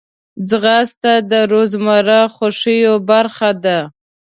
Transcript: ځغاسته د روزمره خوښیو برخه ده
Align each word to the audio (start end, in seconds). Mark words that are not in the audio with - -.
ځغاسته 0.49 1.13
د 1.31 1.33
روزمره 1.51 2.19
خوښیو 2.35 2.93
برخه 3.09 3.49
ده 3.63 3.79